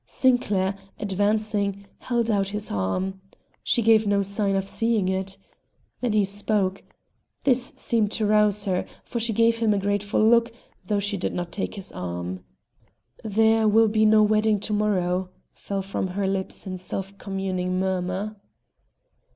[0.03, 3.21] Sinclair, advancing, held out his arm.
[3.61, 5.37] She gave no sign of seeing it.
[6.01, 6.81] Then he spoke.
[7.43, 10.51] This seemed to rouse her, for she gave him a grateful look,
[10.83, 12.43] though she did not take his arm.
[13.23, 18.37] "There will be no wedding to morrow," fell from her lips in self communing murmur.